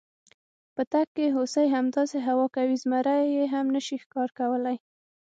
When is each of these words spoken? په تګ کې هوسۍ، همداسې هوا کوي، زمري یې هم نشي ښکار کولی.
په 0.75 0.81
تګ 0.91 1.07
کې 1.15 1.25
هوسۍ، 1.35 1.67
همداسې 1.75 2.17
هوا 2.27 2.45
کوي، 2.55 2.75
زمري 2.83 3.17
یې 3.35 3.43
هم 3.53 3.65
نشي 3.75 3.97
ښکار 4.03 4.29
کولی. 4.39 4.77